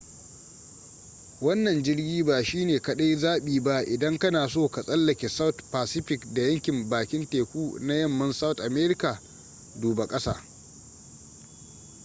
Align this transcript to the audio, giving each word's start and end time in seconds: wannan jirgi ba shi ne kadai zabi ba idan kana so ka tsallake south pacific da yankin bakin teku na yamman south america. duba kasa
wannan 1.41 1.83
jirgi 1.83 2.23
ba 2.23 2.43
shi 2.43 2.65
ne 2.65 2.79
kadai 2.79 3.15
zabi 3.17 3.59
ba 3.59 3.81
idan 3.83 4.17
kana 4.19 4.47
so 4.49 4.67
ka 4.69 4.81
tsallake 4.83 5.29
south 5.29 5.61
pacific 5.71 6.33
da 6.33 6.41
yankin 6.41 6.89
bakin 6.89 7.29
teku 7.29 7.77
na 7.79 7.93
yamman 7.95 8.33
south 8.33 8.59
america. 8.61 9.19
duba 9.75 10.07
kasa 10.07 10.43